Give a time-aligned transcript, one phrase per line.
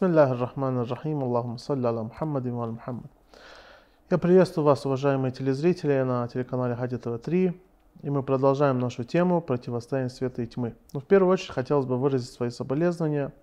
[0.00, 3.10] Бисмиллахи рахмани рахим, Аллаху салли аля Мухаммадин ва Мухаммад.
[4.08, 7.60] Я приветствую вас, уважаемые телезрители, на телеканале Хади ТВ-3.
[8.02, 10.74] И мы продолжаем нашу тему противостояния света и тьмы.
[10.94, 13.34] Но в первую очередь хотелось бы выразить свои соболезнования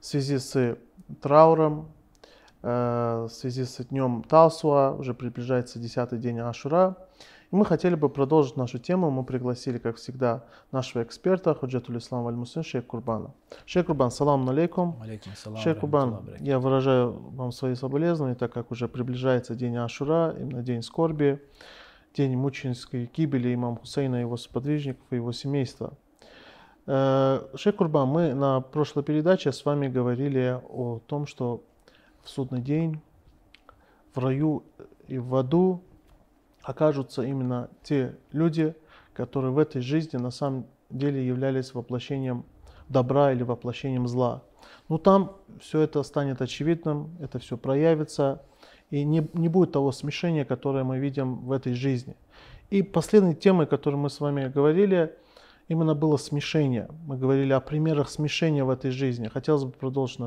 [0.00, 0.76] в связи с
[1.20, 1.86] трауром,
[2.62, 6.96] в связи с днем Тасуа, уже приближается 10 день Ашура.
[7.52, 9.10] И мы хотели бы продолжить нашу тему.
[9.10, 13.34] Мы пригласили, как всегда, нашего эксперта, Худжатуль Ислам Аль Мусин, Шейх Курбана.
[13.66, 14.96] Шейх Курбан, салам алейкум.
[15.02, 15.60] Алейкум салам.
[15.60, 20.82] Шейх Курбан, я выражаю вам свои соболезнования, так как уже приближается день Ашура, именно день
[20.82, 21.42] скорби,
[22.14, 25.92] день мученической гибели имама Хусейна, его сподвижников и его семейства.
[26.86, 31.62] Э, Шейх Курбан, мы на прошлой передаче с вами говорили о том, что
[32.22, 33.00] в судный день
[34.14, 34.62] в раю
[35.08, 35.82] и в аду
[36.62, 38.74] окажутся именно те люди,
[39.14, 42.44] которые в этой жизни на самом деле являлись воплощением
[42.88, 44.42] добра или воплощением зла.
[44.88, 48.42] Но там все это станет очевидным, это все проявится,
[48.90, 52.14] и не, не будет того смешения, которое мы видим в этой жизни.
[52.70, 55.16] И последней темой, которой мы с вами говорили,
[55.68, 56.88] именно было смешение.
[57.06, 59.28] Мы говорили о примерах смешения в этой жизни.
[59.28, 60.18] Хотелось бы продолжить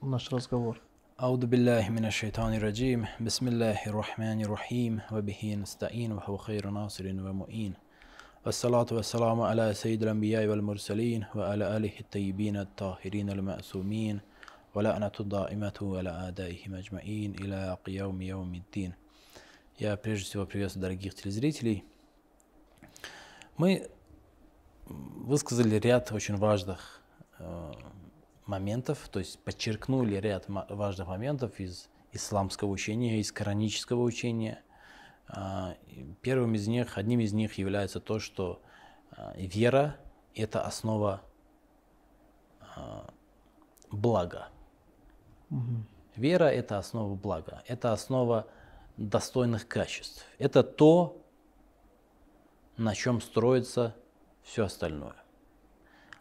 [0.00, 0.80] наш разговор.
[1.19, 7.73] أعوذ بالله من الشيطان الرجيم بسم الله الرحمن الرحيم وبه نستعين وهو خير ناصر ومؤين
[8.45, 14.19] والصلاة والسلام على سيد الأنبياء والمرسلين وعلى آله الطيبين الطاهرين المأسومين
[14.75, 18.93] ولعنة الدائمة على أعدائهم أجمعين إلى قيام يوم الدين
[19.77, 21.85] Я прежде всего приветствую дорогих телезрителей.
[23.57, 23.89] Мы
[24.87, 27.01] высказали ряд очень важных
[28.46, 34.62] моментов, то есть подчеркнули ряд важных моментов из исламского учения, из коранического учения.
[35.26, 35.76] А,
[36.20, 38.62] первым из них, одним из них является то, что
[39.10, 39.96] а, вера–
[40.34, 41.22] это основа
[42.60, 43.10] а,
[43.90, 44.48] блага.
[45.50, 45.84] Угу.
[46.16, 48.46] Вера– это основа блага, это основа
[48.96, 50.24] достойных качеств.
[50.38, 51.20] Это то,
[52.76, 53.96] на чем строится
[54.42, 55.16] все остальное.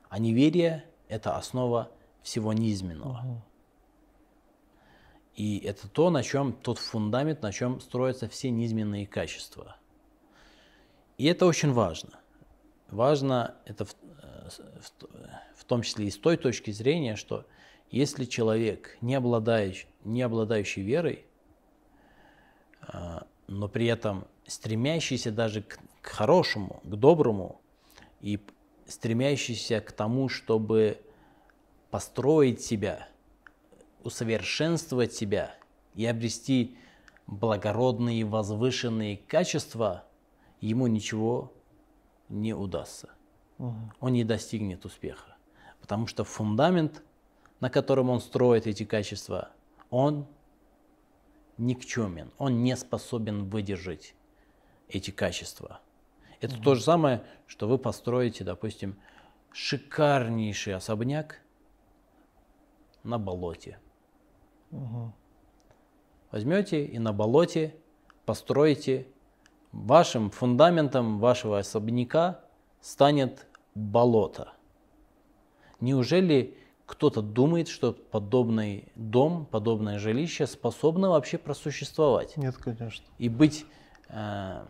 [0.09, 1.91] А неверие– это основа
[2.23, 3.19] всего низменного.
[3.19, 3.41] Угу.
[5.35, 9.78] И это то, на чем, тот фундамент, на чем строятся все низменные качества.
[11.17, 12.19] И это очень важно.
[12.89, 17.45] Важно это в, э, в, в том числе и с той точки зрения, что
[17.89, 21.25] если человек, не обладающий, не обладающий верой,
[22.81, 27.62] э, но при этом стремящийся даже к, к хорошему, к доброму
[28.22, 28.39] и
[28.85, 31.01] стремящийся к тому, чтобы
[31.93, 33.07] построить себя,
[34.03, 35.53] усовершенствовать себя
[35.93, 36.75] и обрести
[37.27, 40.03] благородные, возвышенные качества,
[40.59, 41.53] ему ничего
[42.29, 43.11] не удастся.
[43.59, 43.75] Угу.
[43.99, 45.35] Он не достигнет успеха.
[45.81, 47.03] Потому что фундамент,
[47.59, 49.51] на котором он строит эти качества,
[49.91, 50.25] он
[51.59, 54.15] никчемен, он не способен выдержать
[54.89, 55.79] эти качества.
[56.41, 56.63] Это угу.
[56.63, 58.97] то же самое, что вы построите, допустим,
[59.51, 61.42] шикарнейший особняк,
[63.03, 63.79] на болоте.
[64.71, 65.13] Угу.
[66.31, 67.75] Возьмете и на болоте
[68.25, 69.07] построите,
[69.71, 72.41] вашим фундаментом вашего особняка
[72.81, 74.53] станет болото.
[75.79, 82.38] Неужели кто-то думает, что подобный дом, подобное жилище способно вообще просуществовать?
[82.38, 83.06] Нет, конечно.
[83.17, 83.65] И быть
[84.09, 84.65] э,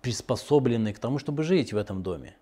[0.00, 2.36] приспособлены к тому, чтобы жить в этом доме.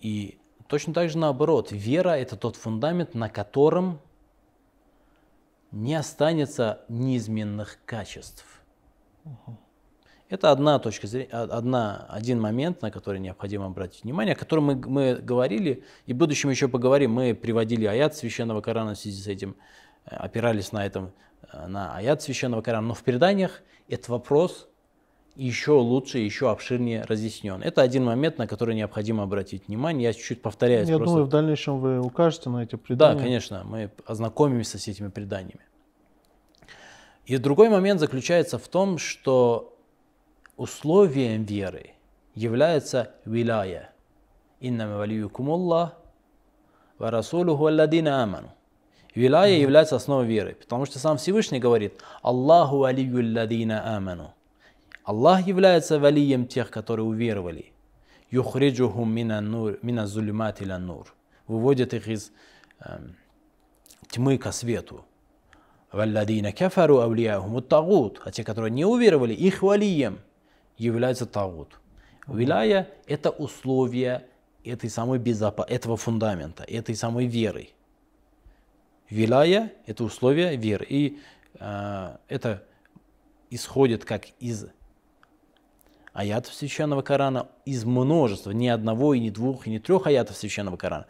[0.00, 4.00] И Точно так же наоборот, вера– это тот фундамент, на котором
[5.70, 8.44] не останется неизменных качеств.
[10.28, 14.74] Это одна точка зрения, одна, один момент, на который необходимо обратить внимание, о котором мы,
[14.76, 17.12] мы говорили, и в будущем еще поговорим.
[17.12, 19.56] Мы приводили аят священного Корана в связи с этим,
[20.06, 21.12] э, опирались на этом,
[21.52, 22.88] э, на аят священного Корана.
[22.88, 24.68] Но в преданиях этот вопрос
[25.34, 27.62] еще лучше, еще обширнее разъяснен.
[27.62, 30.08] Это один момент, на который необходимо обратить внимание.
[30.08, 30.88] Я чуть-чуть повторяюсь.
[30.88, 31.10] Я просто...
[31.12, 33.14] думаю, в дальнейшем вы укажете на эти предания.
[33.14, 35.62] Да, конечно, мы ознакомимся с этими преданиями.
[37.24, 39.76] И другой момент заключается в том, что
[40.56, 41.92] условием веры
[42.34, 43.92] является виляя.
[44.60, 45.96] Иннама валиюкум Аллах
[46.98, 48.52] ва расулуху алладина аману.
[49.14, 54.34] Вилая является основой веры, потому что сам Всевышний говорит Аллаху алию алладина аману.
[55.04, 57.72] Аллах является валием тех, которые уверовали.
[58.30, 61.14] Юхриджухум мина зулимат нур.
[61.46, 62.32] Выводит их из
[62.80, 62.98] э,
[64.08, 65.04] тьмы ко свету.
[65.90, 68.20] Валладина кафару авлияхум тагут.
[68.24, 70.20] А те, которые не уверовали, их валием
[70.78, 71.78] является тагут.
[72.26, 74.26] Вилая– это условие
[74.64, 77.70] этой самой безопа, этого фундамента, этой самой веры.
[79.10, 80.86] Вилая– это условие веры.
[80.88, 81.20] И
[81.58, 82.62] э, это
[83.50, 84.66] исходит как из
[86.12, 90.76] аятов Священного Корана, из множества, ни одного, и ни двух, и ни трех аятов Священного
[90.76, 91.06] Корана.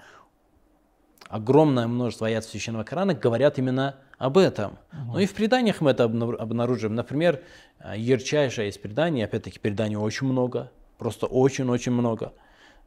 [1.29, 4.79] Огромное множество аятов Священного Корана говорят именно об этом.
[4.93, 6.95] Но и в преданиях мы это обнаруживаем.
[6.95, 7.43] Например,
[7.81, 12.33] э, ярчайшее из преданий, опять-таки преданий очень много, просто очень-очень много.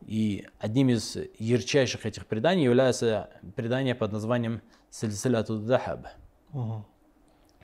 [0.06, 4.62] И одним из ярчайших этих преданий является предание под названием
[4.92, 6.08] Сильсиляту Дахаб.
[6.54, 6.86] Угу.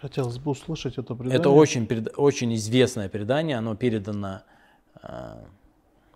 [0.01, 1.39] Хотелось бы услышать это предание.
[1.39, 4.42] Это очень, очень известное предание, оно передано,
[5.03, 5.44] э,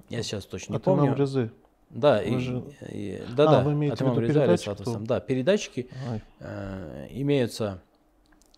[0.10, 1.06] я сейчас точно не От помню.
[1.08, 1.52] Имам Резы.
[1.92, 4.68] Да, и, же- и- да, А, да, вы имеете от в виду имама Реза, передатчик,
[4.70, 7.80] алейхиссалату то- Да, передатчики Ай, э, имеются,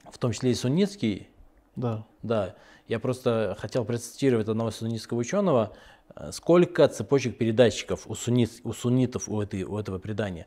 [0.09, 1.27] в том числе и суннитские.
[1.75, 2.05] да.
[2.23, 2.55] Да,
[2.87, 5.75] я просто хотел процитировать одного суннитского ученого,
[6.15, 10.45] э, сколько цепочек передатчиков у, суннит, у суннитов у, этой, у этого предания.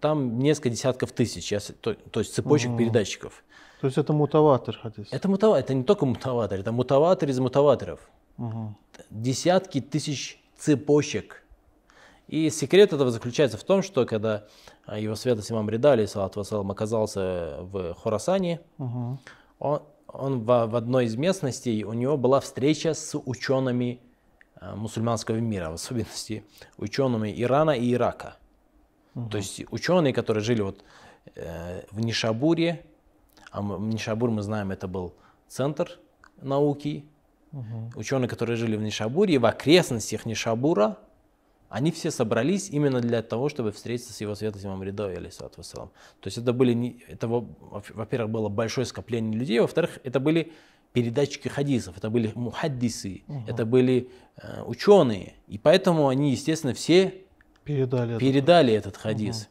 [0.00, 2.78] Там несколько десятков тысяч, я то, то есть цепочек Мгм.
[2.78, 3.42] передатчиков.
[3.84, 5.14] То есть это мутаватор, хотите?
[5.14, 8.00] Это мутаватор, это не только мутаватор, это мутаватор из мутаваторов.
[8.38, 8.78] Мгм.
[9.10, 11.44] Десятки тысяч цепочек.
[12.26, 14.46] И секрет этого заключается в том, что когда
[14.86, 19.18] а, его святость имам Рида, салат вассалам, оказался в Хорасане, Мгм.
[19.58, 24.00] он, он в, в одной из местностей, у него была встреча с учеными
[24.54, 26.42] а, мусульманского мира, в особенности
[26.78, 28.38] учеными Ирана и Ирака.
[29.30, 30.82] То есть ученые, которые жили вот
[31.34, 32.82] э, в Нишабуре,
[33.54, 35.14] а мы- Нишабур, мы знаем, это был
[35.48, 35.98] центр
[36.42, 37.04] науки,
[37.52, 37.90] Мгм.
[37.94, 40.98] ученые, которые жили в Нишабуре, и в окрестностях Нишабура,
[41.68, 45.90] они все собрались именно для того, чтобы встретиться с его светлостью имам Ридой, алейхиссалату вассалам.
[46.20, 47.46] То есть это были, это, во-
[47.94, 50.52] во-первых, было большое скопление людей, во-вторых, это были
[50.92, 57.14] передатчики хадисов, это были мухаддисы, это были э, ученые, и поэтому они, естественно, все
[57.64, 59.48] Передали передали этот хадис.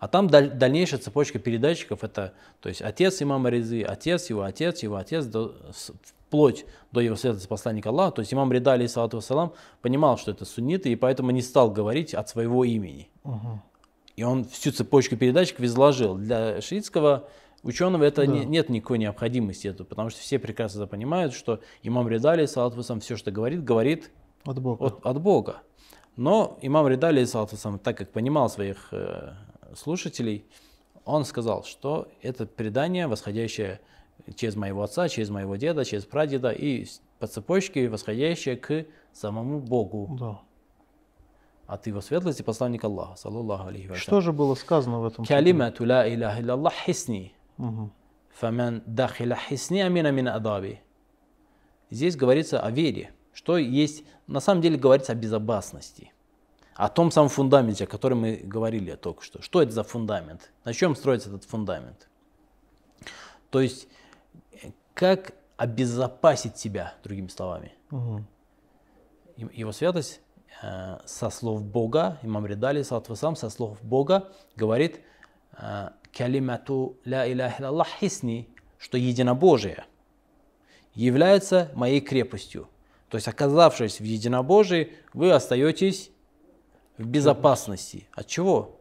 [0.00, 4.82] А там даль- дальнейшая цепочка передатчиков, это то есть отец имама Резы, отец его, отец
[4.82, 5.54] его, отец, до-
[6.28, 8.12] вплоть до его святости посланника Аллаха.
[8.16, 9.52] То есть имам Рида, алейхиссалату вассалам,
[9.82, 13.10] понимал, что это сунниты, и поэтому не стал говорить от своего имени.
[13.24, 13.60] Мгм.
[14.16, 16.16] И он всю цепочку передатчиков изложил.
[16.16, 17.28] Для шиитского
[17.62, 18.32] ученого это Да.
[18.32, 23.00] не- нет никакой необходимости, это, потому что все прекрасно понимают, что имам Рида, алейхиссалату вассалам,
[23.00, 24.10] все, что говорит, говорит
[24.44, 24.84] От Бога.
[24.86, 25.56] от, от Бога.
[26.16, 29.32] Но имам Рида, вассалам, так как понимал своих э,
[29.76, 30.44] слушателей,
[31.04, 33.80] он сказал, что это предание, восходящее
[34.36, 36.86] через моего отца, через моего деда, через прадеда и
[37.18, 40.40] по цепочке восходящее к самому Богу Да.
[41.66, 45.24] от его светлости посланника Аллаха, саллаллаху алейхи Что же было сказано в этом?
[45.24, 47.32] Калимату ла иляха илляллах хисни.
[48.34, 50.80] Фаман дахиля хисни амина мин адаби.
[51.90, 56.12] Здесь говорится о вере, что есть, на самом деле говорится о безопасности,
[56.74, 59.42] о том самом фундаменте, о котором мы говорили только что.
[59.42, 60.50] Что это за фундамент?
[60.64, 62.08] На чем строится этот фундамент?
[63.50, 63.88] То есть,
[64.52, 67.72] э, как обезопасить себя, другими словами.
[69.36, 70.20] И- Его святость
[70.62, 72.46] э, со слов Бога, имам
[72.84, 75.00] салату вассалам, со слов Бога говорит
[75.58, 78.48] э, «Калимату ля илляллах хисни»,
[78.78, 79.84] что единобожие
[80.94, 82.68] является моей крепостью.
[83.08, 86.10] То есть, оказавшись в единобожии, вы остаетесь
[87.02, 88.08] в безопасности.
[88.12, 88.80] От чего?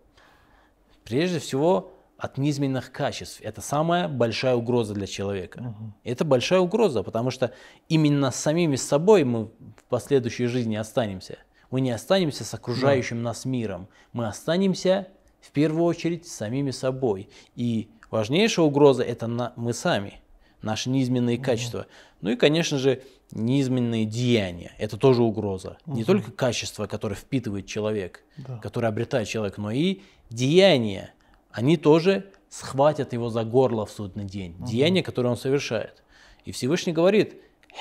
[1.04, 3.42] Прежде всего, от низменных качеств.
[3.42, 5.74] Это самая большая угроза для человека.
[6.04, 7.52] Это большая угроза, потому что
[7.90, 11.40] именно с самими собой мы в последующей жизни останемся.
[11.72, 13.88] Мы не останемся с окружающим нас миром.
[14.14, 15.08] Мы останемся
[15.40, 17.30] в первую очередь с самими собой.
[17.56, 20.22] И важнейшая угроза это на- мы сами,
[20.62, 21.88] наши низменные качества.
[22.20, 23.02] Ну и, конечно же,
[23.32, 24.74] низменные деяния.
[24.78, 25.78] Это тоже угроза.
[25.86, 28.58] Не только качество, которое впитывает человек, Да.
[28.58, 31.14] которое обретает человек, но и деяния.
[31.52, 34.56] Они тоже схватят его за горло в судный день.
[34.60, 36.04] Деяния, которые он совершает.
[36.46, 37.36] И Всевышний говорит,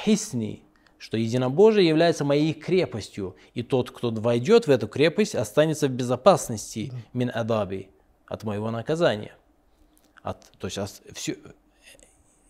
[0.04, 0.62] хисни,
[0.99, 6.92] что единобожие является моей крепостью, и тот, кто войдет в эту крепость, останется в безопасности
[7.12, 7.88] мин адаби,
[8.26, 9.33] от моего наказания.
[10.23, 11.37] От, то есть ос- всё-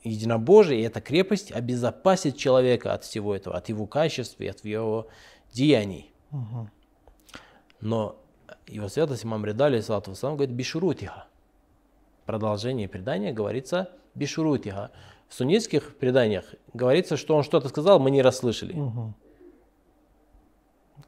[0.03, 5.09] единобожие и эта крепость обезопасит человека от всего этого, от его качеств и от его
[5.53, 6.13] деяний.
[7.81, 8.17] Но
[8.67, 11.27] его святость имам Рида, салату вассалам, говорит бишурутиха.
[12.27, 14.91] Продолжение предания говорится бишурутиха.
[15.29, 18.75] В суннитских преданиях говорится, что он что-то сказал, мы не расслышали.
[18.75, 19.15] Мгм.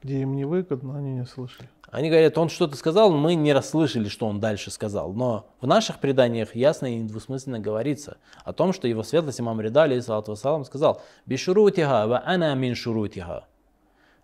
[0.03, 1.69] Где им не выгодно, они не слышали.
[1.93, 5.13] Они говорят, он что-то сказал, мы не расслышали, что он дальше сказал.
[5.13, 9.83] Но в наших преданиях ясно и недвусмысленно говорится о том, что его светлость имам Рида,
[9.83, 13.45] алейхиссалату вассалам, сказал бишурутиха ва ана мин шурутиха.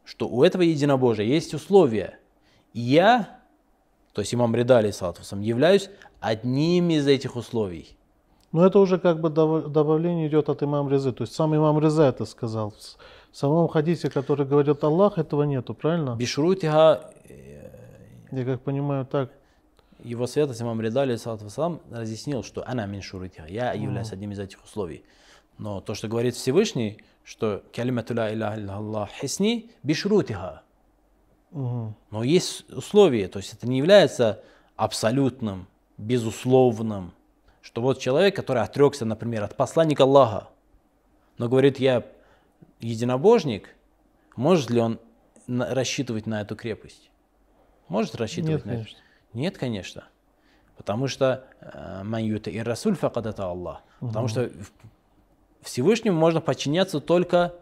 [0.02, 2.18] Что у этого единобожия есть условия.
[2.72, 3.38] Я
[4.14, 7.98] то есть имам Рида, алейхиссалату вассалам, являюсь одним из этих условий.
[8.50, 11.12] Но это уже как бы добавление идет от имам Резы.
[11.12, 12.72] То есть сам имам Реза это сказал.
[13.32, 16.16] В самом хадисе, который говорит Аллах, этого нету, правильно?
[16.16, 17.12] Бишрутиха,
[18.30, 19.30] Я как понимаю так.
[20.02, 24.38] его святость имам Рида, алейхиссалату вассалам, разъяснил, что она мин шурутиха, я являюсь одним из
[24.38, 25.04] этих условий.
[25.58, 30.62] Но то, что говорит Всевышний, что калимату ла илляллах хисни бишрутиха.
[31.50, 34.42] Но есть условия, то есть это не является
[34.76, 35.66] абсолютным,
[35.97, 37.12] безусловным,
[37.61, 40.49] что вот человек, который отрекся, например, от посланника Аллаха,
[41.38, 42.04] но говорит, я
[42.80, 43.75] единобожник,
[44.37, 45.00] может ли он
[45.47, 47.11] на- рассчитывать на эту крепость?
[47.88, 48.78] Может рассчитывать Нет, на это?
[48.82, 48.99] конечно.
[49.32, 50.04] Нет, конечно.
[50.76, 53.82] Потому что э, «Ман юта и расуль факад ата Аллах.
[54.00, 54.50] Потому что
[55.62, 57.54] Всевышнему можно подчиняться только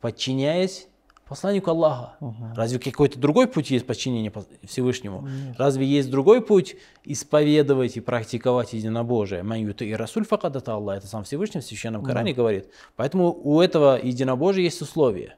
[0.00, 0.88] подчиняясь
[1.28, 2.16] посланнику Аллаха.
[2.54, 5.28] Разве какой-то другой путь есть подчинения пос- Всевышнему?
[5.58, 9.42] Разве есть другой путь исповедовать и практиковать единобожие?
[9.42, 10.98] «Ман юта и расуль факад ата Аллах.
[10.98, 12.70] Это сам Всевышний в Священном Коране говорит.
[12.94, 15.36] Поэтому у этого единобожия есть условия.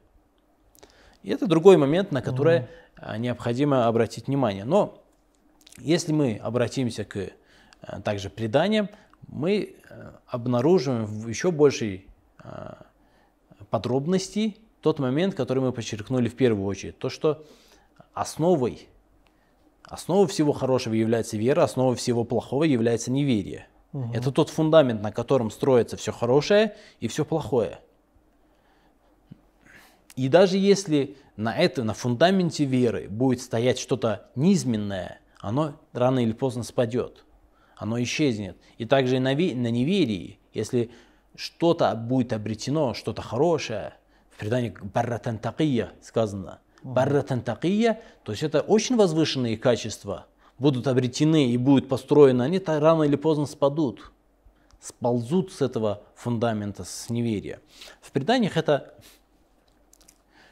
[1.23, 4.65] И это другой момент, на который а, необходимо обратить внимание.
[4.65, 5.01] Но
[5.79, 7.31] если мы обратимся к
[7.81, 8.89] а, также преданиям,
[9.27, 12.85] мы а, обнаружим в еще большей а,
[13.69, 16.97] подробности тот момент, который мы подчеркнули в первую очередь.
[16.97, 17.45] То, что
[18.13, 18.87] основой,
[19.83, 23.67] основой всего хорошего является вера, основой всего плохого является неверие.
[24.13, 27.79] Это тот фундамент, на котором строится все хорошее и все плохое.
[30.15, 36.33] И даже если на этом, на фундаменте веры будет стоять что-то низменное, оно рано или
[36.33, 37.25] поздно спадет,
[37.77, 38.57] оно исчезнет.
[38.77, 40.91] И также и на, на неверии, если
[41.35, 43.93] что-то будет обретено, что-то хорошее,
[44.39, 50.27] в предании барратан такия сказано, барратан такия, то есть это очень возвышенные качества,
[50.57, 54.13] будут обретены и будут построены, они рано или поздно спадут,
[54.79, 57.59] сползут с этого фундамента, с неверия.
[57.99, 58.93] В преданиях это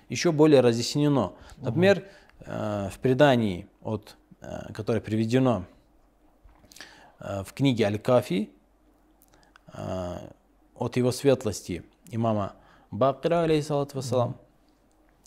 [0.10, 1.32] еще более разъяснено.
[1.56, 2.04] Например,
[2.42, 5.64] э, в предании, от, э, которое приведено
[7.20, 8.50] э, в книге Аль-Кафи
[10.76, 12.54] от его светлости имама
[12.92, 14.38] Бакира, алейхиссалату вассалам,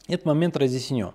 [0.09, 1.13] этот момент разъяснен.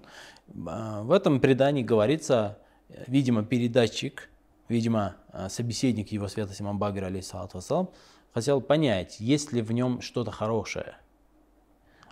[0.47, 2.59] Э, В этом предании говорится,
[3.07, 4.29] видимо, передатчик,
[4.69, 7.89] видимо, э, собеседник его светлости имам Багира, алейхиссалату вассалам,
[8.33, 10.95] хотел понять, есть ли в нем что-то хорошее.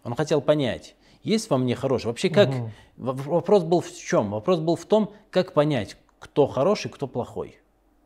[0.04, 2.10] Он хотел понять, есть во мне хорошее.
[2.10, 2.50] Вообще, как
[2.98, 4.32] в- вопрос был в чем?
[4.32, 7.60] Вопрос был в том, как понять, кто хороший, кто плохой.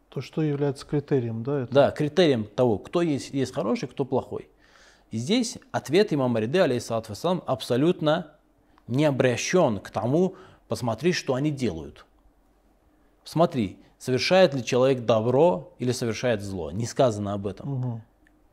[0.10, 1.62] То, что является критерием, да?
[1.62, 1.74] Это?
[1.74, 4.50] Да, критерием того, кто есть, есть хороший, кто плохой.
[5.12, 8.34] И здесь ответ имама Риды, алейхиссалату вассалам, абсолютно
[8.88, 10.36] не обращен к тому,
[10.68, 12.06] посмотри, что они делают.
[13.24, 16.72] Смотри, совершает ли человек добро или совершает зло.
[16.72, 17.70] Не сказано об этом.
[17.70, 18.02] Мгм.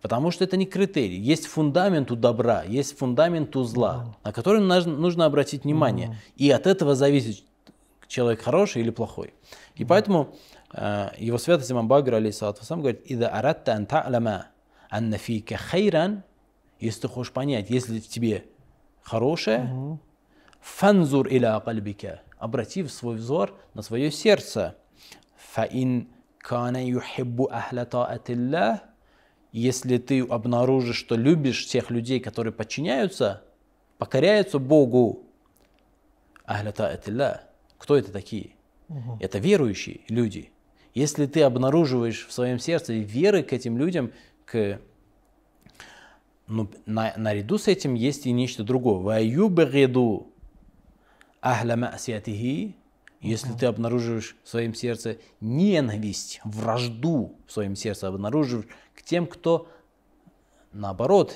[0.00, 1.18] Потому что это не критерий.
[1.18, 6.18] Есть фундамент у добра, есть фундамент у зла, на который нужно, обратить внимание.
[6.36, 7.42] И от этого зависит,
[8.06, 9.32] человек хороший или плохой.
[9.76, 10.34] И поэтому
[10.74, 14.46] э, его святость имам Багр, алейхиссалату вассалам, говорит, «Ида аратта ан та'лама
[14.90, 16.22] анна фика хайран»,
[16.84, 18.44] если ты хочешь понять, если в тебе
[19.02, 19.98] хорошее,
[20.60, 24.76] фанзур иля кальбика, обрати свой взор на свое сердце.
[25.52, 28.82] Фаин кана юхиббу ахля таатилля,
[29.52, 33.42] если ты обнаружишь, что любишь тех людей, которые подчиняются,
[33.98, 35.24] покоряются Богу,
[37.78, 38.56] кто это такие?
[39.20, 40.50] Это верующие люди.
[40.92, 44.12] Если ты обнаруживаешь в своем сердце веры к этим людям,
[44.44, 44.80] к
[46.46, 48.98] ну, на, наряду с этим есть и нечто другое.
[48.98, 50.32] «Ваюбгиду
[51.40, 52.74] ахля ма'сиятихи»,
[53.24, 59.66] если ты обнаруживаешь в своем сердце ненависть, вражду в своем сердце обнаруживаешь к тем, кто
[60.72, 61.34] наоборот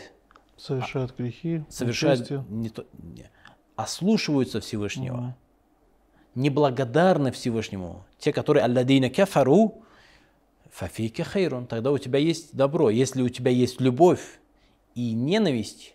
[0.58, 2.44] Совершают грехи, совершают нечестие.
[2.50, 3.30] не то, не,
[3.74, 5.34] ослушиваются Всевышнего,
[6.34, 8.04] неблагодарны Всевышнему.
[8.18, 9.82] Те, которые алладина кафару,
[10.70, 12.90] фафика хайрун, тогда у тебя есть добро.
[12.90, 14.40] Если у тебя есть любовь
[14.94, 15.94] и ненависть,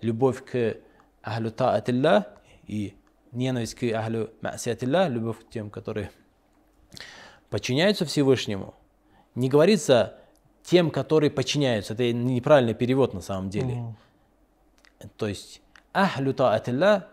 [0.00, 0.76] любовь к
[1.22, 2.26] ахлю таатилля
[2.66, 2.94] и
[3.32, 6.10] ненависть к ахлю ма'сиатилля, любовь к тем, которые
[7.50, 8.74] подчиняются Всевышнему,
[9.34, 10.18] не говорится
[10.62, 11.94] тем, которые подчиняются.
[11.94, 13.94] Это неправильный перевод на самом деле.
[15.16, 15.62] То есть
[15.92, 17.08] ахлю таатилля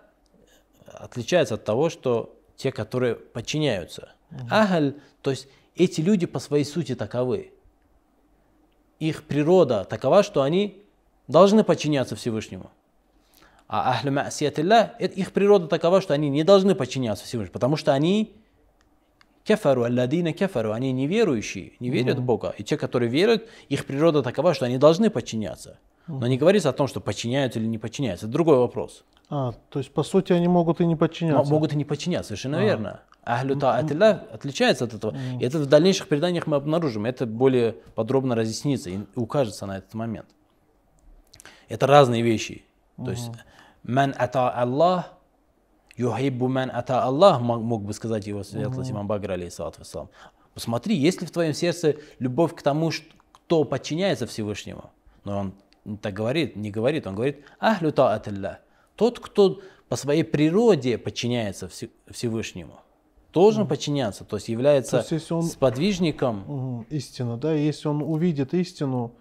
[0.86, 4.14] отличается от того, что те, которые подчиняются.
[4.50, 7.52] Ахль, то есть эти люди по своей сути таковы.
[9.00, 10.85] Их природа такова, что они
[11.27, 12.72] должны подчиняться Всевышнему.
[13.67, 17.94] А ахлю ма'сиятилля, э- их природа такова, что они не должны подчиняться Всевышнему, потому что
[17.94, 18.36] они
[19.44, 22.53] кефару, алладина кефару, они неверующие, не верят в Бога.
[22.58, 25.79] И те, которые верят, их природа такова, что они должны подчиняться.
[26.08, 28.27] Но не говорится о том, что подчиняются или не подчиняются.
[28.27, 29.03] Это другой вопрос.
[29.29, 31.51] А, то есть, по сути, они могут и не подчиняться.
[31.51, 33.01] Могут и не подчиняться, совершенно верно.
[33.24, 35.15] Ахлю таатилля отличается от этого.
[35.39, 37.05] И это в дальнейших преданиях мы обнаружим.
[37.05, 40.27] Это более подробно разъяснится и укажется на этот момент.
[41.69, 42.63] Это разные вещи.
[42.98, 43.31] То есть,
[43.84, 45.13] ман ата Аллах,
[45.98, 50.10] юхиббу ман ата Аллах, мо- мог бы сказать его светлость имам Багр, алейхиссалату вассалам.
[50.53, 52.91] Посмотри, есть ли в твоем сердце любовь к тому,
[53.34, 54.89] кто подчиняется Всевышнему.
[55.25, 55.39] Но
[55.86, 58.60] он так говорит, не говорит, он говорит, ахлю таатилля.
[58.95, 62.79] Тот, кто по своей природе подчиняется Все- Всевышнему,
[63.34, 66.43] должен подчиняться, то есть является То есть, он- сподвижником.
[66.48, 67.51] Мгм, Истина, да.
[67.53, 69.12] Если он увидит истину,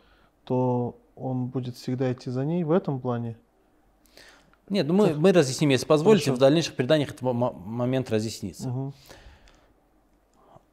[0.45, 3.37] то он будет всегда идти за ней в этом плане.
[4.69, 6.37] Нет, ну мы, мы разъясним, если позволите, Хорошо.
[6.37, 8.69] в дальнейших преданиях этот мо- момент разъяснится.
[8.69, 8.95] Мгм.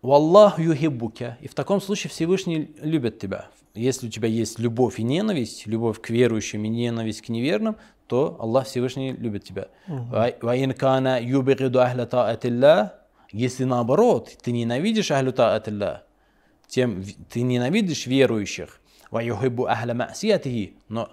[0.01, 1.37] Валлах юхиббука.
[1.41, 3.49] И в таком случае Всевышний любит тебя.
[3.75, 8.35] Если у тебя есть любовь и ненависть, любовь к верующим и ненависть к неверным, то
[8.39, 9.67] Аллах Всевышний любит тебя.
[9.87, 12.95] Ва- ва ин кана юбгиду ахля таатилля.
[13.31, 16.03] Если наоборот, ты ненавидишь ахлю таатилля,
[16.67, 18.80] тем ты ненавидишь верующих,
[19.11, 21.09] ва юхиббу ахля ма'сиятихи, но,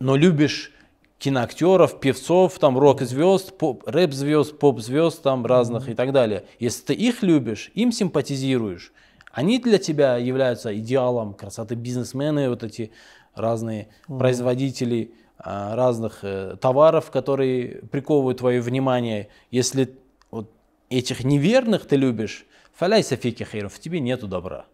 [0.00, 0.72] но любишь
[1.18, 6.44] киноактеров, певцов, там рок-звезд, поп, рэп-звезд, поп-звезд там разных и так далее.
[6.58, 8.92] Если ты их любишь, им симпатизируешь,
[9.32, 12.90] они для тебя являются идеалом красоты бизнесмены, вот эти
[13.34, 19.28] разные производители а, разных э, товаров, которые приковывают твое внимание.
[19.50, 19.94] Если
[20.30, 20.50] вот
[20.88, 24.64] этих неверных ты любишь, фаляйся фики хейров, в тебе нету добра.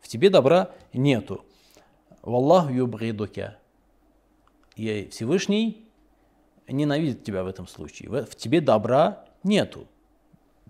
[0.00, 1.44] В тебе добра нету.
[2.22, 3.58] Валлаху юбгидука.
[4.76, 5.84] И Всевышний
[6.68, 8.08] ненавидит тебя в этом случае.
[8.10, 9.86] В тебе добра нету.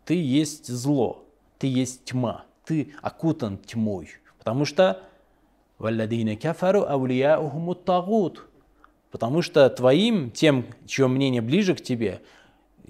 [0.05, 1.25] Ты есть зло,
[1.59, 4.09] ты есть тьма, ты окутан тьмой.
[4.39, 5.01] Потому что
[5.79, 8.49] «Валладина кафару аулияухуму тагут».
[9.13, 12.23] Потому что твоим, тем, чье мнение ближе к тебе,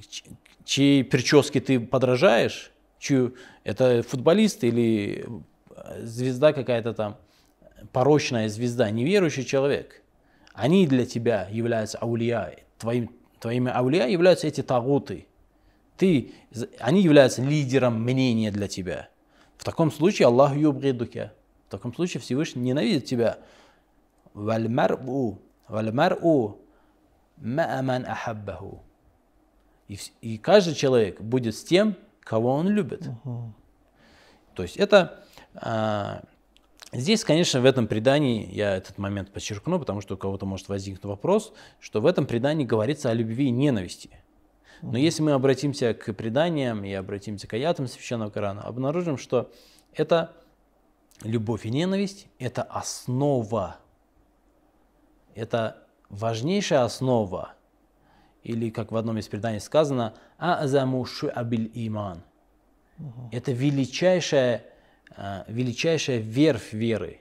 [0.09, 0.25] ч-
[0.65, 2.71] чьей прическе ты подражаешь,
[3.01, 5.27] чью, это футболист или
[5.71, 7.17] э, звезда какая-то там,
[7.93, 10.03] порочная звезда, неверующий человек,
[10.55, 15.27] они для тебя являются аулия, твоим, твоими аулия являются эти тагуты.
[15.97, 16.33] Ты,
[16.79, 19.09] они являются лидером мнения для тебя.
[19.57, 21.33] В таком случае Аллах юбгидука.
[21.69, 23.39] В таком случае Всевышний ненавидит тебя.
[24.35, 26.59] Вальмар'у, вальмар'у
[27.37, 28.83] ма'аман ахаббаху.
[29.89, 33.09] И, и каждый человек будет с тем, кого он любит.
[34.55, 36.23] То есть это а,
[36.93, 41.05] здесь, конечно, в этом предании я этот момент подчеркну, потому что у кого-то может возникнуть
[41.05, 44.11] вопрос, что в этом предании говорится о любви и ненависти.
[44.83, 49.51] Но если мы обратимся к преданиям и обратимся к аятам Священного Корана, обнаружим, что
[49.95, 50.33] это
[51.23, 53.77] любовь и ненависть– это основа,
[55.35, 57.55] это важнейшая основа,
[58.43, 62.25] или как в одном из преданий сказано, «А'заму шу'абиль иман»–
[63.33, 64.65] это величайшая,
[65.47, 67.21] величайшая верфь веры.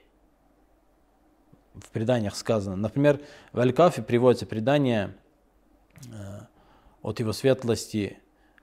[1.74, 2.76] В преданиях сказано.
[2.76, 3.20] Например,
[3.52, 5.14] в Аль-Кафе приводится предание
[6.12, 6.46] а,
[7.02, 8.18] от его светлости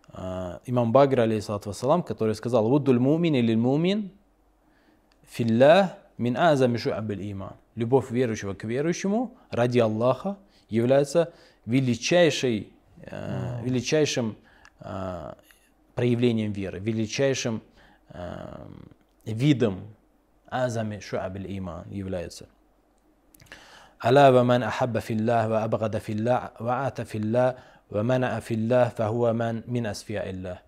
[0.10, 4.12] а, имам Багр, алейхиссалату вассалам, который сказал «Вуддуль мумин или мумин
[5.28, 7.54] филлах мин азами шу'абиль иман».
[7.76, 10.38] Любовь верующего к верующему ради Аллаха
[10.68, 11.34] является
[11.66, 14.36] величайшей, э, величайшим
[14.82, 15.34] э,
[15.96, 17.62] проявлением веры, величайшим
[18.10, 18.68] э,
[19.26, 19.96] видом
[20.48, 22.48] азами шуабиль иман является.
[24.04, 27.56] Аля ва ман ахабба филлах ва абгада филлах ва ата филлах
[27.90, 30.60] ва мана филлах фахуа ман мин асфия иллах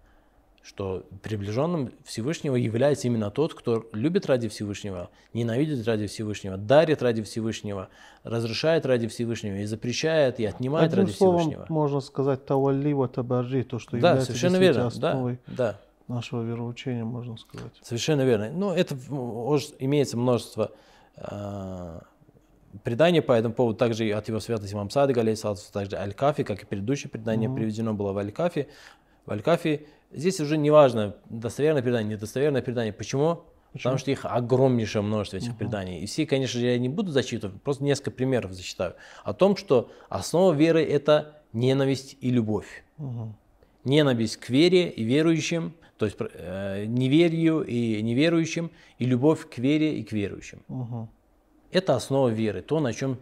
[0.64, 7.24] что приближенным Всевышнего является именно тот, кто любит ради Всевышнего, ненавидит ради Всевышнего, дарит ради
[7.24, 7.90] Всевышнего,
[8.24, 11.66] разрешает ради Всевышнего и запрещает, и отнимает Одним ради словом, Всевышнего.
[11.70, 14.88] можно сказать тавалли ва табарри, то, что да, является совершенно верно.
[14.88, 15.40] основой.
[15.48, 15.80] Да, да
[16.12, 17.74] нашего вероучения, можно сказать.
[17.82, 18.52] Совершенно верно.
[18.52, 18.96] Ну, это
[19.80, 20.72] имеется множество
[21.16, 22.00] э,
[22.84, 27.10] преданий по этому поводу, также от его святости имам алейхиссалату, также Аль-Кафи, как и предыдущее
[27.10, 28.68] предание приведено было в Аль-Кафи.
[29.26, 32.94] В Аль-Кафи здесь уже не важно, достоверное предание, недостоверное предание.
[32.94, 33.44] Почему?
[33.74, 36.02] Потому что их огромнейшее множество этих преданий.
[36.02, 38.96] И все, конечно же, я не буду зачитывать, просто несколько примеров зачитаю.
[39.24, 42.84] О том, что основа веры– это ненависть и любовь.
[43.84, 50.00] Ненависть к вере и верующим, то есть э, неверию и неверующим, и любовь к вере
[50.00, 50.64] и к верующим.
[50.68, 51.08] Мгм.
[51.72, 53.20] Это основа веры, то, на чем,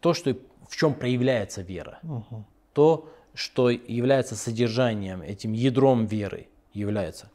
[0.00, 0.36] то что,
[0.68, 2.44] в чем проявляется вера, Мгм.
[2.72, 7.30] то, что является содержанием, этим ядром веры является.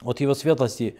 [0.00, 0.96] Вот его светлости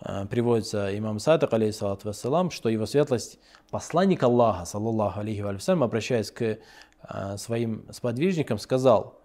[0.00, 3.38] э, приводится имам Садак, алейхиссалату вассалам, что его светлость,
[3.70, 9.20] посланник Аллаха, саллаллаху алейхи вассалам, обращаясь к э, своим сподвижникам, сказал,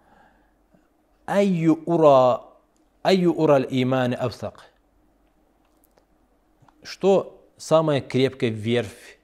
[1.25, 2.50] «Айю ура,
[3.03, 4.65] айю ураль иман абсак».
[6.83, 9.19] Что самая крепкая верфь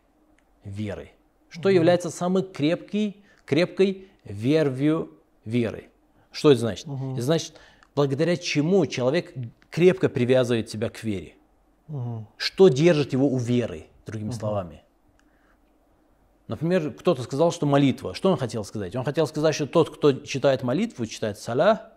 [0.63, 1.11] веры?
[1.49, 5.11] Что является самой крепкой, крепкой вервью
[5.43, 5.89] веры?
[6.31, 6.85] Что это значит?
[6.85, 7.53] Это значит,
[7.95, 9.33] благодаря чему человек
[9.71, 11.35] крепко привязывает себя к вере.
[12.37, 14.83] Что держит его у веры, другими словами.
[16.47, 18.13] Например, кто-то сказал, что молитва.
[18.13, 18.95] Что он хотел сказать?
[18.95, 21.91] Он хотел сказать, что тот, кто читает молитву, читает саля,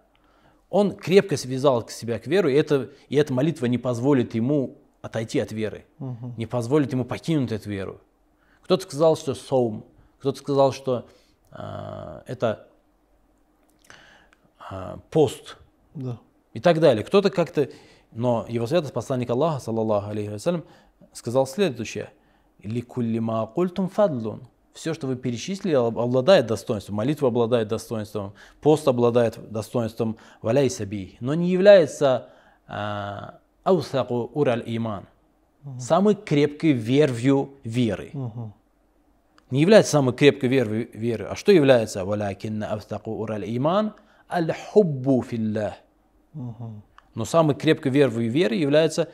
[0.70, 5.40] он крепко связал себя к вере, и, это, и эта молитва не позволит ему отойти
[5.40, 6.32] от веры, угу.
[6.36, 8.00] не позволит ему покинуть эту веру.
[8.62, 9.84] Кто-то сказал, что соум,
[10.20, 11.08] кто-то сказал, что
[11.50, 12.68] э, это
[14.70, 15.56] э, пост
[15.94, 16.18] да.
[16.52, 17.04] и так далее.
[17.04, 17.68] Кто-то как-то,
[18.12, 20.64] но его святость, посланник Аллаха, саллаллаху алейхи вассалям,
[21.12, 22.10] сказал следующее.
[22.62, 24.46] Ликуллима культум фадлун.
[24.72, 26.96] Все, что вы перечислили, обладает достоинством.
[26.96, 32.28] Молитва обладает достоинством, пост обладает достоинством, валяй саби, но не является
[32.68, 35.06] а, аусаку ураль иман,
[35.78, 38.12] самой крепкой вервью веры.
[39.50, 41.26] Не является самой крепкой верой веры.
[41.26, 42.04] А что является?
[42.04, 43.94] Валякинна аусаку ураль иман
[44.30, 45.74] аль-хуббу филлах.
[46.32, 49.08] Но самой крепкой верой веры является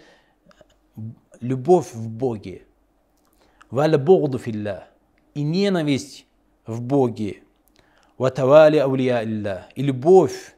[1.40, 2.66] любовь в Боге.
[3.70, 4.84] Валя богду филлах.
[5.36, 6.26] И ненависть
[6.66, 7.42] в Боге.
[8.18, 9.68] Ватавали аулия илля.
[9.74, 10.56] И любовь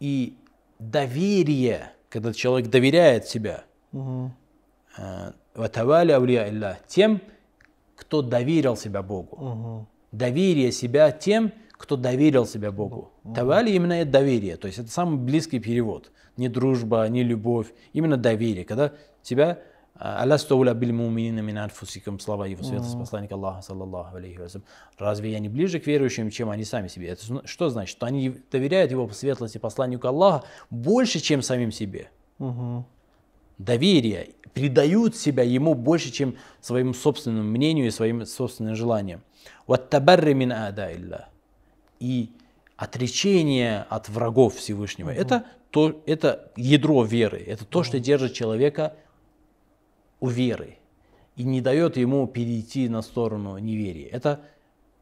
[0.00, 0.36] и
[0.78, 7.20] доверие когда человек доверяет себя, э, ватавали аулия илля, тем,
[7.94, 9.86] кто доверил себя Богу.
[10.12, 13.10] Доверие себя тем, кто доверил себя Богу.
[13.34, 16.10] Тавали именно это доверие, то есть это самый близкий перевод.
[16.38, 18.64] Не дружба, не любовь, именно доверие.
[18.64, 19.58] Когда тебя
[19.98, 24.64] Алластауля биль муминина мин анфусикум, слава его святости, посланник Аллаха, саллаллаху алейхи вассалям.
[24.98, 27.08] Разве я не ближе к верующим, чем они сами себе?
[27.08, 27.96] Это что значит?
[27.96, 32.10] Что они доверяют его светлости посланнику Аллаха больше, чем самим себе.
[32.38, 32.84] Угу.
[33.58, 39.22] Доверие, предают себя ему больше, чем своему собственному мнению и своим собственным желаниям.
[39.66, 40.90] Ваттабарри мин ада
[42.00, 42.30] И
[42.76, 45.10] отречение от врагов Всевышнего.
[45.10, 45.18] Угу.
[45.18, 48.94] Это, то, это ядро веры, это то, что держит человека
[50.20, 50.78] у веры
[51.36, 54.08] и не дает ему перейти на сторону неверия.
[54.08, 54.40] Это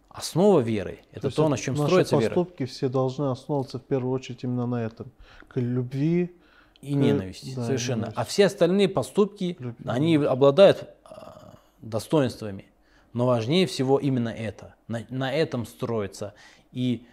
[0.09, 1.01] основа веры.
[1.13, 2.31] Это то, то на чем строится вера.
[2.31, 5.11] Наши поступки все должны основываться в первую очередь именно на этом.
[5.49, 6.35] К любви.
[6.81, 6.97] И к...
[6.97, 8.01] ненависти, да, совершенно.
[8.01, 8.19] Ненависть.
[8.19, 9.85] А все остальные поступки, Любви.
[9.87, 12.67] они обладают а, достоинствами.
[13.13, 14.75] Но важнее всего именно это.
[14.87, 16.35] На, на этом строится.
[16.73, 17.07] И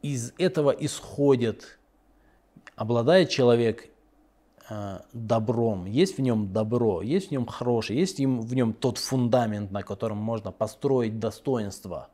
[0.00, 1.78] из этого исходит,
[2.76, 3.88] обладает человек
[5.12, 9.82] добром, есть в нем добро, есть в нем хорошее, есть в нем тот фундамент, на
[9.82, 12.08] котором можно построить достоинство,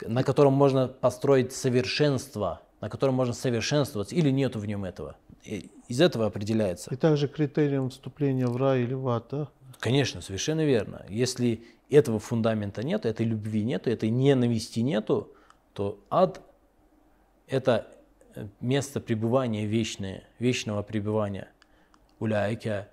[0.00, 5.16] на котором можно построить совершенство, на котором можно совершенствоваться, или нету в нем этого.
[5.44, 6.92] И из этого определяется.
[6.92, 9.48] И также критерием вступления в рай или в ад, да?
[9.80, 11.04] Конечно, совершенно верно.
[11.08, 15.32] Если этого фундамента нет, этой любви нету, этой ненависти нету,
[15.72, 16.40] то ад–
[17.48, 17.88] это
[18.60, 21.48] место пребывания вечное, вечного пребывания.
[22.18, 22.88] Уляйка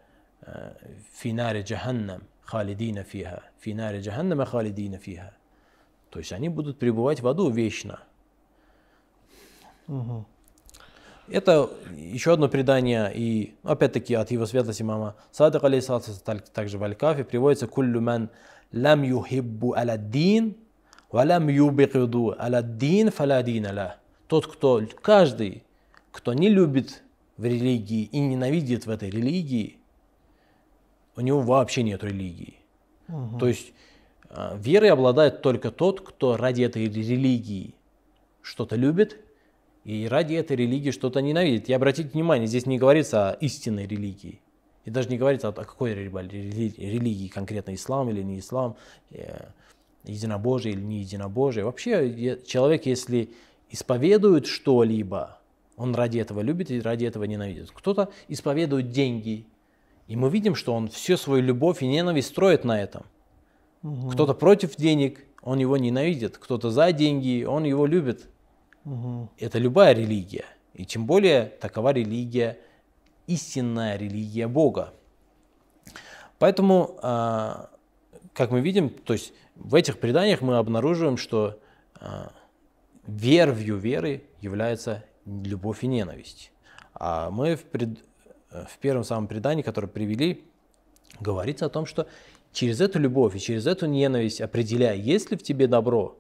[1.14, 3.44] финаре джаханнам халидина фиха.
[3.60, 5.34] Финаре джаханнама халидина фиха.
[6.10, 8.00] То есть они будут пребывать в аду вечно.
[9.88, 10.26] Угу.
[11.28, 16.12] Это еще одно предание, и опять-таки от его светлости мама Садак алейсалату,
[16.54, 18.32] также в Аль-Кафе приводится «Куллю ман
[18.72, 20.58] лам юхиббу аладдин,
[21.12, 23.99] ва лам юбикиду аладдин фаладдина ла».
[24.30, 25.64] Тот, кто, каждый,
[26.12, 27.02] кто не любит
[27.36, 29.80] в религии и ненавидит в этой религии,
[31.16, 32.58] у него вообще нет религии.
[33.08, 33.40] Угу.
[33.40, 33.74] То есть
[34.30, 37.74] э, верой обладает только тот, кто ради этой религии
[38.44, 39.20] что-то любит
[39.84, 41.68] и ради этой религии что-то ненавидит.
[41.68, 44.42] И обратите внимание, здесь не говорится о истинной религии.
[44.86, 48.78] И даже не говорится о какой религии, конкретно ислам или не ислам,
[49.10, 49.48] э,
[50.04, 51.66] единобожие или не единобожие.
[51.66, 53.32] Вообще человек, если
[53.70, 55.40] исповедует что-либо,
[55.78, 57.72] он ради этого любит и ради этого ненавидит.
[57.72, 59.48] Кто-то исповедует деньги,
[60.08, 63.06] и мы видим, что он всю свою любовь и ненависть строит на этом.
[63.84, 64.10] Угу.
[64.12, 66.38] Кто-то против денег, он его ненавидит.
[66.38, 68.28] Кто-то за деньги, он его любит.
[68.86, 69.30] Угу.
[69.38, 70.46] Это любая религия.
[70.74, 72.58] И тем более такова религия,
[73.28, 74.94] истинная религия Бога.
[76.40, 77.70] Поэтому, а,
[78.34, 81.60] как мы видим, то есть в этих преданиях мы обнаруживаем, что
[81.96, 82.32] а,
[83.18, 86.52] вервью веры является любовь и ненависть.
[86.94, 88.04] А мы в, пред-
[88.50, 90.44] в первом самом предании, которое привели,
[91.20, 92.08] говорится о том, что
[92.52, 96.18] через эту любовь и через эту ненависть определяй, есть ли в тебе добро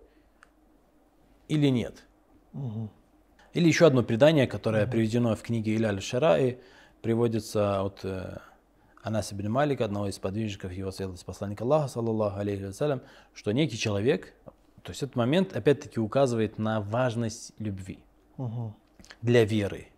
[1.48, 2.06] или нет.
[3.54, 6.60] Или еще одно предание, которое приведено в книге Иляль Шараи,
[7.02, 8.38] приводится от э,
[9.02, 13.02] Анаса бин Малика, одного из подвижников его светлости посланника Аллаха, саллаллаху алейхи вассалям,
[13.34, 14.34] что некий человек,
[14.90, 18.00] то есть этот момент опять-таки указывает на важность любви
[18.38, 18.74] Мгм.
[19.22, 19.90] для веры.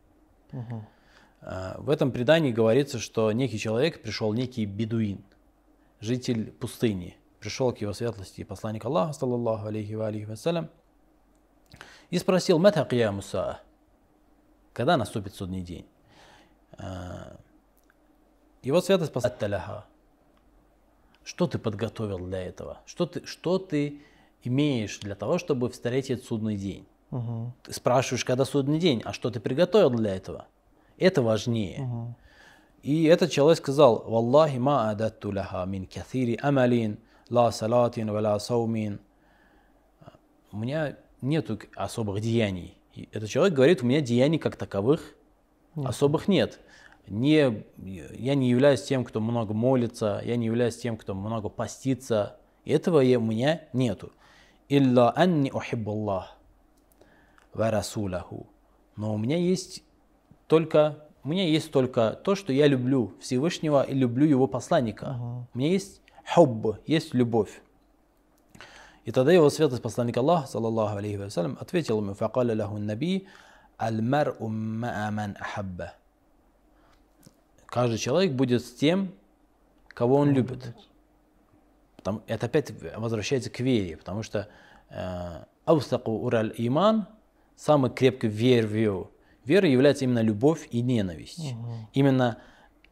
[1.41, 5.23] А, В этом предании говорится, что некий человек пришел, некий бедуин,
[6.01, 10.69] житель пустыни, пришел к его светлости посланник Аллаха, саллаллаху алейхи ва алейхи вассалям,
[12.10, 13.62] и спросил, «Мата қияму саа?»
[14.73, 15.86] когда наступит судный день?
[16.73, 17.38] А,
[18.62, 19.86] Его светлость посланник.
[21.23, 22.82] Что ты подготовил для этого?
[22.86, 24.01] Что ты, что ты
[24.43, 26.86] имеешь для того, чтобы встретить судный день?
[27.12, 27.54] Мгм.
[27.63, 30.45] Ты спрашиваешь, когда судный день, а что ты приготовил для этого?
[30.97, 31.80] Это важнее.
[31.82, 32.15] Мгм.
[32.84, 36.97] И этот человек сказал, «Валлахи ма адатту лаха мин катири амалин,
[37.30, 38.99] ла салатин, ва ла саумин».
[40.51, 42.77] У меня нету особых деяний.
[42.95, 45.15] И этот человек говорит, у меня деяний как таковых
[45.75, 46.60] особых нет.
[47.08, 52.38] Не, я не являюсь тем, кто много молится, я не являюсь тем, кто много постится.
[52.65, 54.12] Этого я- у меня нету.
[54.71, 56.38] Илля анни ухиббуллах
[57.53, 58.47] ва расулаху.
[58.95, 59.84] Но у меня есть
[60.47, 65.17] только у меня есть только то, что я люблю Всевышнего и люблю его посланника.
[65.53, 67.62] У меня есть хубб, есть любовь.
[69.03, 73.27] И тогда его светлость посланник Аллаха, саллаллаху алейхи вассалям, ответил ему, факаля лаху наби,
[73.77, 75.93] аль-мар'у ма'a ман ахабба.
[77.65, 79.12] Каждый человек будет с тем,
[79.89, 80.73] кого он любит.
[82.01, 84.47] Потому- это опять возвращается к вере, потому что
[84.89, 87.07] э, «Аустаку ураль иман»
[87.55, 89.11] самой крепкой верою.
[89.45, 91.53] Вера является именно любовь и ненависть.
[91.93, 92.37] Именно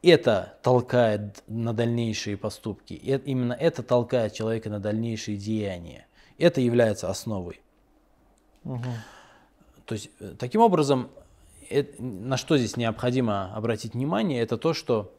[0.03, 2.93] это толкает на дальнейшие поступки.
[2.93, 6.05] Именно это толкает человека на дальнейшие деяния.
[6.37, 7.61] Это является основой.
[8.63, 8.93] Мгм.
[9.85, 11.09] То есть, э, таким образом,
[11.69, 15.11] э, на что здесь необходимо обратить внимание, это то, что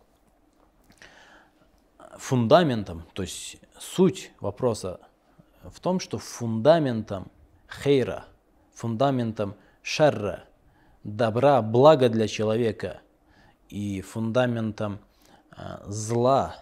[2.20, 5.00] фундаментом, то есть суть вопроса
[5.62, 7.30] в том, что фундаментом
[7.66, 8.26] хейра,
[8.74, 10.44] фундаментом шарра,
[11.02, 13.00] добра, блага для человека
[13.70, 15.00] и фундаментом
[15.50, 16.56] а, зла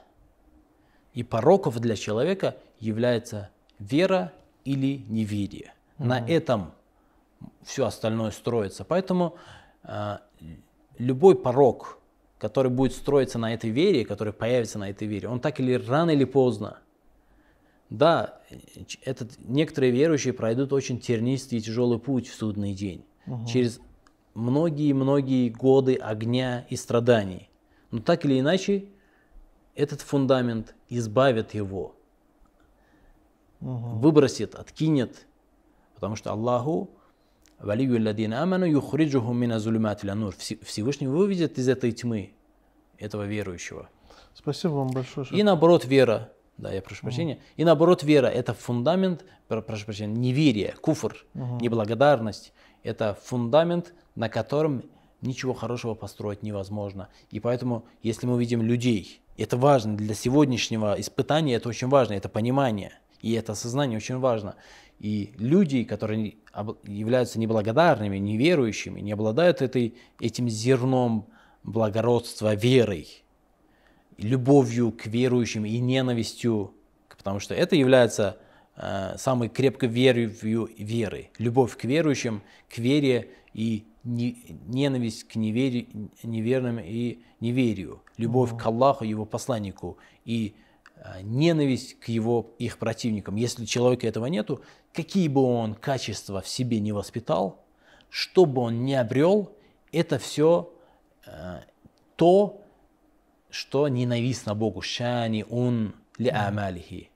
[1.13, 4.33] и пороков для человека является вера
[4.65, 5.75] или неверие.
[5.99, 6.73] На этом
[7.65, 8.85] все остальное строится.
[8.85, 9.37] Поэтому
[9.83, 10.21] а,
[10.99, 11.98] любой порог,
[12.39, 16.11] который будет строиться на этой вере, который появится на этой вере, он так или рано
[16.11, 16.79] или поздно.
[17.91, 18.41] Да,
[19.05, 23.05] этот, некоторые верующие пройдут очень тернистый и тяжелый путь в судный день.
[23.47, 23.81] Через
[24.35, 27.51] многие-многие годы огня и страданий.
[27.91, 28.87] Но так или иначе,
[29.75, 31.95] этот фундамент избавит его,
[33.61, 35.27] выбросит, откинет,
[35.95, 36.91] потому что Аллаху
[37.59, 40.35] «Валию ладина аману юхриджухум мина зулюмат иля нур».
[40.37, 42.33] Все- Всевышний выведет из этой тьмы
[42.99, 43.89] этого верующего.
[44.35, 45.27] Спасибо вам большое.
[45.31, 50.15] И наоборот вера, да, я прошу прощения, и наоборот вера– это фундамент, про- прошу прощения,
[50.15, 51.25] неверие, куфр,
[51.61, 52.53] неблагодарность.
[52.85, 54.85] Это фундамент, на котором
[55.21, 57.09] ничего хорошего построить невозможно.
[57.31, 62.29] И поэтому, если мы видим людей, это важно для сегодняшнего испытания, это очень важно, это
[62.29, 64.55] понимание, и это осознание очень важно.
[64.99, 66.37] И люди, которые
[66.85, 71.27] являются неблагодарными, неверующими, не обладают этой, этим зерном
[71.63, 73.23] благородства, верой,
[74.17, 76.75] любовью к верующим и ненавистью,
[77.17, 78.39] потому что это является
[78.77, 81.31] э, самой крепкой верой веры.
[81.39, 85.89] Любовь к верующим, к вере и не- ненависть к невери-
[86.23, 88.03] неверным и неверию.
[88.17, 90.55] Любовь к Аллаху, его посланнику и
[90.97, 93.37] э, ненависть к его, их противникам.
[93.37, 94.63] Если у человека этого нету,
[94.99, 97.65] какие бы он качества в себе не воспитал,
[98.11, 99.53] что бы он не обрел,
[99.93, 100.73] это все
[102.17, 102.61] то,
[103.49, 104.83] что ненавистно Богу.
[104.83, 107.11] Шани ун ли амалихи.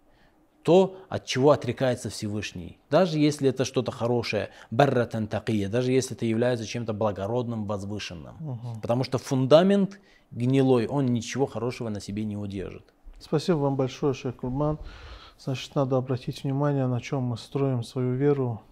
[0.62, 2.78] То, от чего отрекается Всевышний.
[2.88, 8.78] Даже если это что-то хорошее, барратан такия, даже если это является чем-то благородным, возвышенным.
[8.80, 9.98] Потому что фундамент
[10.30, 12.94] гнилой, он ничего хорошего на себе не удержит.
[13.18, 14.78] Спасибо вам большое, шейх Курбан.
[15.44, 18.62] Значит, надо обратить внимание, на чем мы строим свою веру.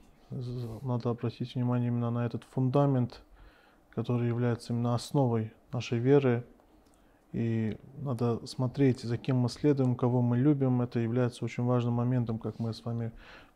[0.82, 3.22] Надо обратить внимание именно на этот фундамент,
[3.90, 6.44] который является именно основой нашей веры.
[7.32, 10.80] И надо смотреть, за кем мы следуем, кого мы любим.
[10.80, 13.10] Это является очень важным моментом, как мы с вами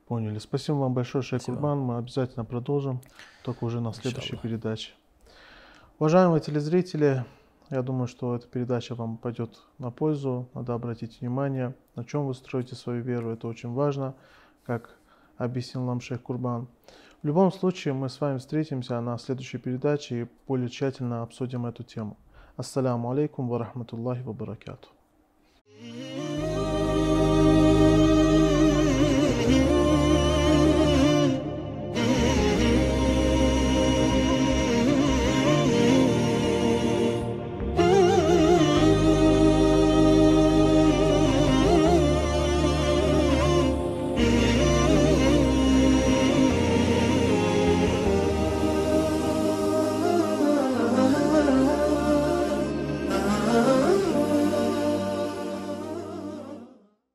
[0.08, 0.40] поняли.
[0.40, 1.58] Спасибо вам большое, шейх Спасибо.
[1.58, 1.78] Курбан.
[1.78, 3.00] Мы обязательно продолжим,
[3.44, 4.42] только уже на следующей Иншаллах.
[4.42, 4.90] передаче.
[6.00, 7.24] Уважаемые телезрители,
[7.70, 10.48] я думаю, что эта передача вам пойдет на пользу.
[10.54, 13.30] Надо обратить внимание, на чем вы строите свою веру.
[13.30, 14.14] Это очень важно,
[14.64, 14.96] как
[15.38, 16.68] объяснил нам шейх Курбан.
[17.22, 21.82] В любом случае, мы с вами встретимся на следующей передаче и более тщательно обсудим эту
[21.82, 22.18] тему.
[22.56, 24.88] Ассаляму алейкум ва рахматуллахи ва баракату.